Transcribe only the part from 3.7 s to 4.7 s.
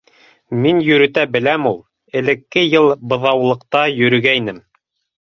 өйрәнгәйнем.